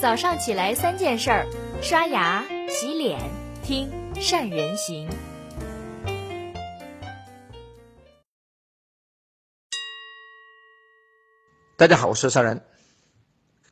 [0.00, 1.44] 早上起来三件事儿：
[1.82, 3.18] 刷牙、洗脸、
[3.64, 5.08] 听善人行。
[11.76, 12.64] 大家好，我是善人。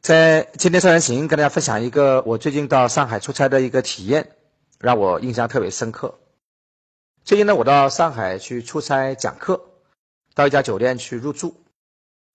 [0.00, 4.32] 在今天善人行跟大家分享一个我最近到上海出差的一个体验，
[4.80, 6.18] 让我印象特别深刻。
[7.22, 9.64] 最近呢，我到上海去出差讲课，
[10.34, 11.54] 到一家酒店去入住，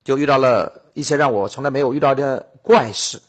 [0.06, 3.22] 就遇到了一些让我从来没有遇到的怪事。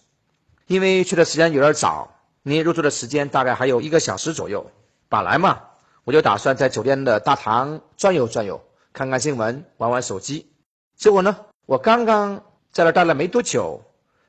[0.73, 2.09] 因为去的时间有点早，
[2.43, 4.65] 你入住的时间大概还有一个小时左右。
[5.11, 5.61] 本来嘛，
[6.05, 8.59] 我就打算在酒店的大堂转悠转悠，
[8.95, 10.51] 看看新闻，玩玩手机。
[10.97, 13.83] 结果呢，我刚刚在那待了没多久，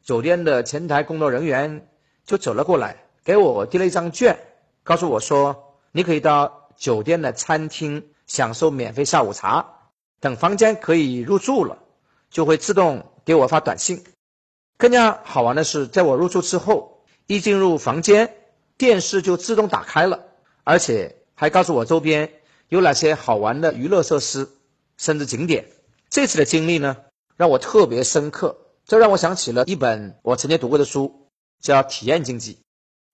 [0.04, 1.88] 酒店的前台工作人员
[2.26, 4.38] 就走了过来，给我递了一张券，
[4.84, 9.64] 告诉我说：“你可以到。”酒店的餐厅享受免费下午茶，
[10.20, 11.78] 等房间可以入住了，
[12.32, 14.04] 就会自动给我发短信。
[14.78, 18.36] 更加好玩的是，在我入住之后，一进入房间，
[18.78, 20.26] 电视就自动打开了，
[20.64, 22.32] 而且还告诉我周边
[22.70, 24.50] 有哪些好玩的娱乐设施，
[24.98, 25.68] 甚至景点。
[26.10, 26.98] 这次的经历呢，
[27.38, 31.30] 让我特别深刻，这让我想起了一本我曾经读过的书，
[31.62, 32.54] 叫《体验经济》。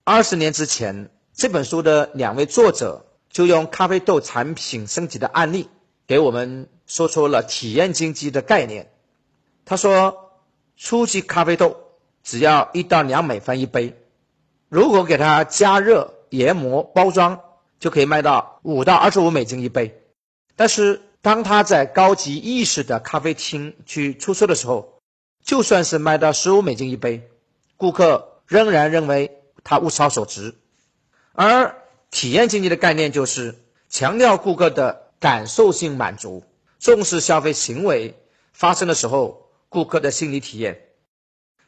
[0.04, 3.06] 二十年之前，这本书的两位作者。
[3.32, 5.70] 就用咖啡豆产品升级的案例，
[6.08, 8.92] 给我们说出了体验经济的概念。
[9.66, 10.29] 他说，
[10.82, 11.78] 初级咖啡豆
[12.24, 13.96] 只要一到两美分一杯，
[14.70, 17.40] 如果给它加热、研磨、包装，
[17.80, 20.02] 就可以卖到五到二十五美金一杯。
[20.56, 25.02] 但是，当他在高级意式的咖啡厅去出售的时候，
[25.44, 27.30] 就算是卖到十五美金一杯，
[27.76, 30.56] 顾客仍然认为它物超所值，
[31.34, 31.76] 而。
[32.12, 33.54] 体验经济的概念就是
[33.88, 36.44] 强调顾客的感受性满足，
[36.80, 38.16] 重视消费行为
[38.52, 40.88] 发生的时候顾客的心理体验。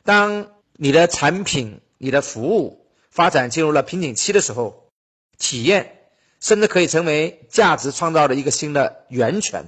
[0.04, 4.90] 当你的产品、你的服务发展进入了瓶颈期的时候，
[5.38, 9.66] 体验甚至可以成为价值创造的一个新的源泉，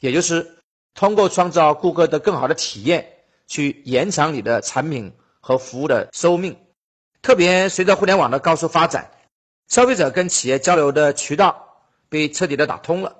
[0.00, 0.58] 也就是
[0.94, 3.12] 通过创造顾客的更好的体验，
[3.46, 6.58] 去延长你的产品和服务的寿命。
[7.22, 9.12] 特别随着互联网的高速发展。
[9.68, 13.18] 消费者跟企业交流的渠道被彻底的打通了，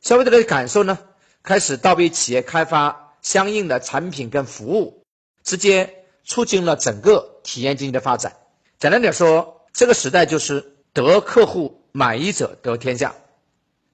[0.00, 1.00] 消费者的感受呢，
[1.42, 5.02] 开始倒逼企业开发相应的产品跟服务，
[5.42, 8.36] 直接促进了整个体验经济的发展。
[8.78, 13.14] 简单点说，这个时代就是得客户满意者得天下。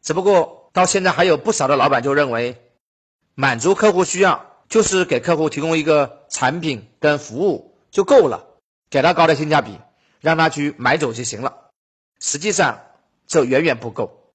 [0.03, 2.57] 只不过到现在还有不少的老板就认为，
[3.35, 8.47] 满足客户需要就是给客户提供一个产品跟服务就够了，
[8.89, 9.79] 给他高的性价比，
[10.21, 11.71] 让他去买走就行了。
[12.21, 12.81] 实际上，
[13.27, 14.33] 这远远不够。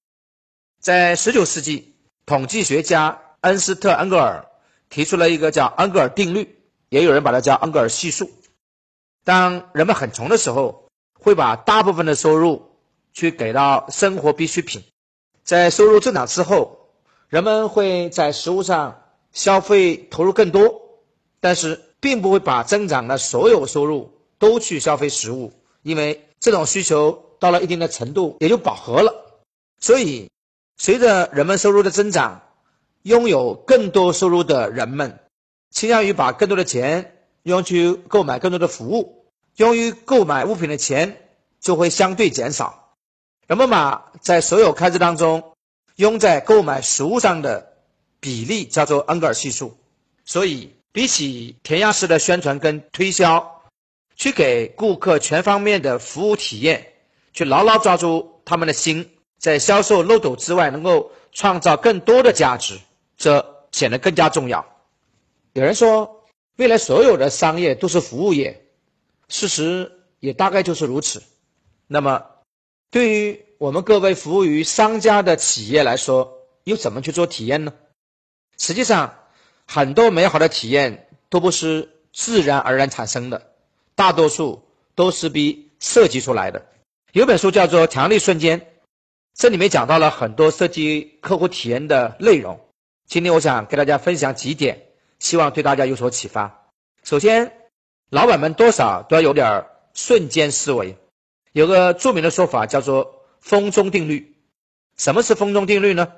[0.79, 4.45] 在十九世纪，统计学家恩斯特·恩格尔
[4.91, 6.59] 提出了一个叫恩格尔定律，
[6.89, 8.29] 也有人把它叫恩格尔系数。
[9.23, 10.87] 当人们很穷的时候，
[11.19, 12.61] 会把大部分的收入
[13.11, 14.81] 去给到生活必需品；
[15.43, 16.91] 在收入增长之后，
[17.29, 20.79] 人们会在食物上消费投入更多，
[21.39, 27.25] 但是并不会把增长的所有收入都去消费食物，因为这种需求。
[27.41, 29.11] 到了一定的程度，也就饱和了。
[29.79, 30.29] 所以，
[30.77, 32.39] 随着人们收入的增长，
[33.03, 35.19] 拥有更多收入的人们，
[35.69, 39.25] 倾向于把更多的钱用去购买更多的服务，
[39.55, 41.29] 用于购买物品的钱
[41.59, 42.93] 就会相对减少。
[43.47, 45.53] 人们把在所有开支当中
[45.95, 47.73] 用在购买食物上的
[48.19, 49.77] 比例叫做恩格尔系数。
[50.23, 53.63] 所以，比起填鸭式的宣传跟推销，
[54.15, 56.87] 去给顾客全方面的服务体验。
[57.33, 59.09] 去牢牢抓住他们的心，
[59.39, 62.77] 在销售漏斗之外，能够创造更多的价值，
[63.21, 64.65] 这显得更加重要。
[65.53, 66.25] 有人说，
[66.57, 68.65] 未来所有的商业都是服务业，
[69.29, 71.21] 事实也大概就是如此。
[71.85, 72.25] 那么，
[72.89, 76.33] 对于我们各位服务于商家的企业来说，
[76.63, 77.73] 又怎么去做体验呢？
[78.57, 79.13] 实际上，
[79.67, 83.53] 很多美好的体验都不是自然而然产生的，
[83.93, 84.63] 大多数
[84.95, 86.65] 都是被设计出来的。
[87.11, 88.61] 有本书叫做《强力瞬间》，
[89.35, 92.59] 这里面讲到了很多设计客户体验的内容。
[93.11, 94.87] 今天我想给大家分享几点，
[95.19, 96.69] 希望对大家有所启发。
[97.03, 97.51] 首先，
[98.09, 100.95] 老板们多少都要有点瞬间思维。
[101.51, 104.37] 有个著名的说法叫做“风中定律”。
[104.95, 106.13] 什么是风中定律呢？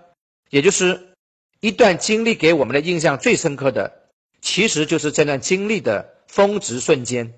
[0.51, 1.16] 也就是
[1.62, 7.34] 一段经历给我们的印象最深刻的，其实就是这段经历的峰值瞬间，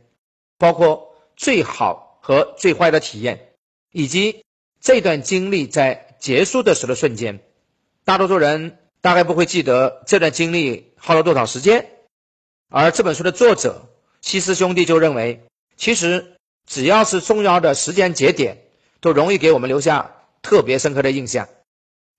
[0.57, 2.19] 包括最好。
[2.19, 3.53] 和最坏的体验，
[3.91, 4.43] 以及
[4.81, 7.39] 这段经历在结束的时候的瞬间，
[8.03, 11.91] 大多数人大概不会记得这段经历耗了多少时间，
[12.71, 13.87] 而这本书的作者
[14.19, 15.45] 西斯兄弟就认为，
[15.77, 18.63] 其实只要是重要的时间节点，
[19.01, 21.47] 都容易给我们留下特别深刻的印象。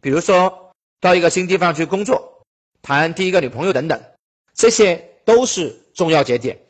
[0.01, 2.45] 比如说到一个新地方去工作，
[2.83, 4.01] 谈第一个女朋友等等，
[4.55, 6.61] 这些都是重要节点。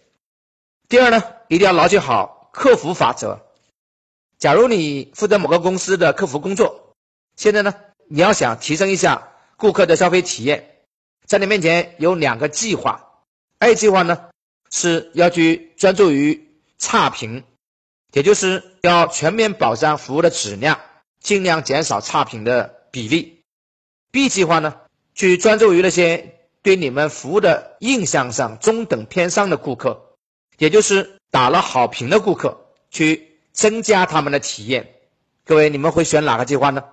[0.88, 3.44] 第二呢，一定要牢记好客服法则。
[4.38, 6.94] 假如你负责某个公司的客服工作，
[7.36, 7.74] 现在呢，
[8.08, 10.82] 你要想提升一下顾客的消费体验，
[11.24, 13.22] 在你面前有两个计划。
[13.58, 14.28] A 计划呢
[14.70, 16.48] 是要去专注于
[16.78, 17.42] 差评，
[18.12, 20.80] 也就是要全面保障服务的质量，
[21.20, 23.42] 尽量减少差评的比例。
[24.10, 24.80] B 计划呢，
[25.14, 30.16] 去专注于那些对你们服务的印象上中等偏上的顾客，
[30.58, 34.94] 也就是打了好评的顾客，去增加他们的体验。
[35.44, 36.84] 各位，你们会选哪个计划呢？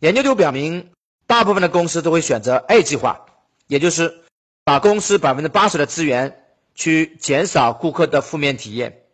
[0.00, 0.92] 研究就表明，
[1.26, 3.26] 大部分的公司都会选择 A 计划，
[3.66, 4.22] 也就是。
[4.66, 6.42] 把公司百分之八十的资源
[6.74, 9.04] 去减少顾客的负面体验，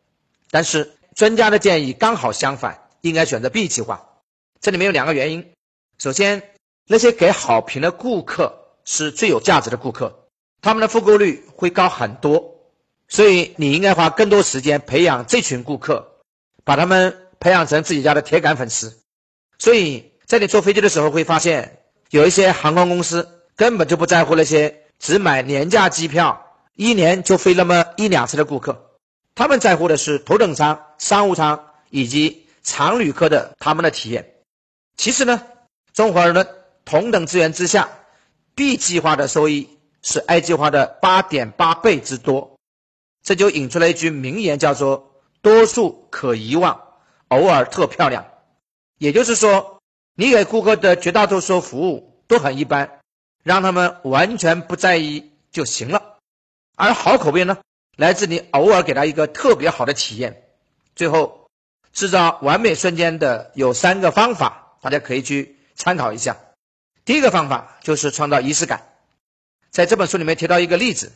[0.51, 4.03] 但是专家的建议刚好相反，应该选择 B 计划。
[4.63, 5.53] 这里面有两个原因：
[5.99, 6.43] 首先，
[6.87, 10.27] 那些给好评的顾客是最有价值的顾客，
[10.63, 12.57] 他们的复购率会高很多，
[13.07, 16.23] 所以你应该花更多时间培养这群顾客，
[16.65, 19.03] 把他们培养成自己家的铁杆粉丝。
[19.59, 21.82] 所以在你坐飞机的时候会发现，
[22.13, 24.79] 有一些航空公司根本就不在乎那些。
[24.99, 28.93] 只买廉价机票，一年就飞那么一两次的顾客，
[29.35, 34.37] 他们在乎的是头等舱、商务舱以及常旅客的他们的体验。
[34.97, 35.43] 其实呢，
[35.93, 36.47] 综合而论，
[36.85, 37.89] 同等资源之下
[38.55, 42.57] ，B 计划的收益是 A 计划的八点八倍之多。
[43.25, 46.81] 这就引出了一句名言，叫做“多数可遗忘，
[47.27, 48.25] 偶尔特漂亮”。
[48.99, 49.82] 也就是说，
[50.15, 52.99] 你给顾客的绝大多数服务都很一般。
[53.45, 56.19] 让他们完全不在意就行了，
[56.77, 57.59] 而好口碑呢，
[57.97, 60.45] 来自你偶尔给他一个特别好的体验。
[60.95, 61.49] 最后，
[61.93, 66.37] 制造完美瞬间的有三个方法，大家可以去参考一下。
[67.05, 68.91] 第一个方法就是创造仪式感。
[69.71, 71.11] 在这本书里面提到一个例子，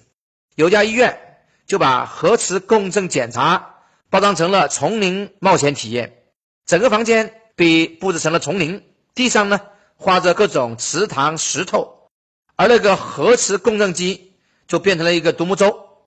[0.57, 3.77] 有家医院就把核磁共振检查
[4.11, 6.25] 包装成了丛林冒险体验，
[6.67, 9.61] 整个房间被布置成了丛林，地上呢
[9.97, 12.09] 画着各种池塘石头。
[12.55, 14.35] 而那个核磁共振机
[14.67, 16.07] 就变成了一个独木舟，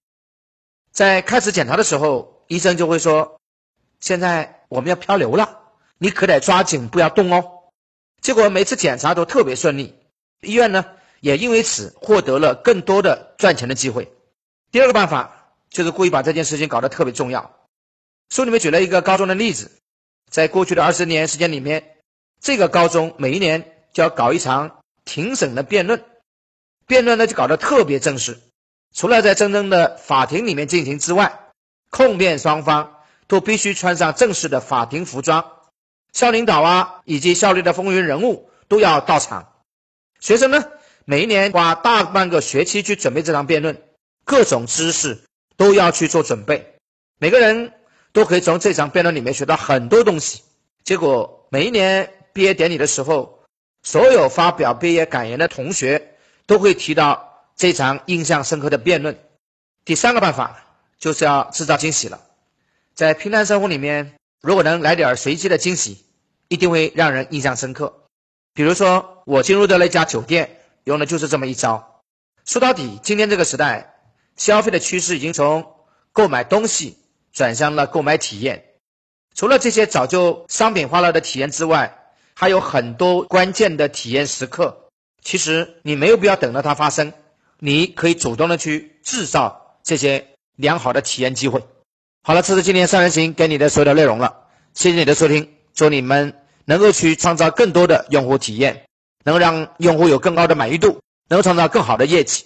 [0.92, 3.40] 在开始检查的时候，医生就会说
[4.00, 5.60] ：“现在我们要漂流了，
[5.98, 7.44] 你可得抓紧不要动哦。”
[8.22, 9.96] 结果每次检查都特别顺利，
[10.42, 10.86] 医院呢
[11.20, 14.12] 也因为此获得了更多的赚钱的机会。
[14.72, 17.56] 第二个办法就是故意把这件事情搞得特别重要。
[18.30, 19.72] 书里面举了一个高中的例子，
[20.30, 21.98] 在过去的二十年时间里面，
[22.40, 26.04] 这个高中每一年就要搞一场庭审的辩论。
[26.88, 28.40] 辩论呢就搞得特别正式，
[28.96, 31.40] 除了在真正的法庭里面进行之外，
[31.92, 32.98] 控辩双方
[33.28, 35.52] 都必须穿上正式的法庭服装，
[36.14, 39.54] 校领导啊以及校内的风云人物都要到场。
[40.20, 40.64] 学生呢
[41.06, 43.82] 每一年花大半个学期去准备这场辩论，
[44.26, 45.24] 各种知识
[45.58, 46.76] 都要去做准备，
[47.20, 47.74] 每个人
[48.12, 50.42] 都可以从这场辩论里面学到很多东西。
[50.84, 53.40] 结果每一年毕业典礼的时候，
[53.84, 56.16] 所有发表毕业感言的同学。
[56.50, 59.16] 都会提到这场印象深刻的辩论。
[59.86, 60.66] 第三个办法
[60.98, 62.20] 就是要制造惊喜了。
[62.96, 66.04] 在平淡生活里面，如果能来点随机的惊喜，
[66.48, 67.94] 一定会让人印象深刻。
[68.56, 72.02] 比如说，我进入的那家酒店用的就是这么一招。
[72.46, 73.94] 说到底，今天这个时代，
[74.36, 75.76] 消费的趋势已经从
[76.12, 76.98] 购买东西
[77.32, 78.64] 转向了购买体验。
[79.36, 81.98] 除了这些早就商品化了的体验之外，
[82.34, 84.90] 还有很多关键的体验时刻。
[85.22, 87.14] 其实你没有必要等到它发生，
[87.60, 91.64] 你可以主动的去制造这些良好的体验机会。
[92.24, 96.34] 好了，这是今天三人行给你的所有的内容了，谢谢你的收听，祝你们
[96.66, 98.86] 能够去创造更多的用户体验，
[99.24, 102.46] 能让用户有更高的满意度，能够创造更好的业绩。